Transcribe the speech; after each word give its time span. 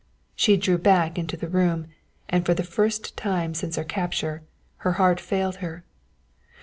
She 0.35 0.57
drew 0.57 0.79
back 0.79 1.19
into 1.19 1.37
the 1.37 1.47
room, 1.47 1.85
and 2.27 2.43
for 2.43 2.55
the 2.55 2.63
first 2.63 3.15
time 3.15 3.53
since 3.53 3.75
her 3.75 3.83
capture, 3.83 4.41
her 4.77 4.93
heart 4.93 5.19
failed 5.19 5.57
her. 5.57 5.83